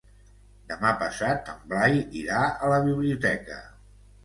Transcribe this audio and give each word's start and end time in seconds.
Demà 0.71 0.93
passat 1.01 1.51
en 1.53 1.61
Blai 1.75 2.01
irà 2.23 2.41
a 2.49 2.73
la 2.75 2.83
biblioteca. 2.91 3.63